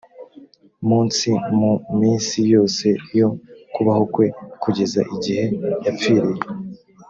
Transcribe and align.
munsi 0.87 1.29
mu 1.59 1.71
minsi 1.99 2.37
yose 2.53 2.87
yo 3.19 3.29
kubaho 3.73 4.03
kwe 4.13 4.27
kugeza 4.61 4.99
igihe 5.15 5.45
yapfiriye 5.85 6.43